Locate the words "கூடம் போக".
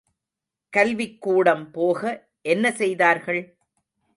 1.21-2.01